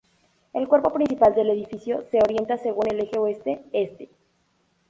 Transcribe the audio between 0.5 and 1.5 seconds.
El cuerpo principal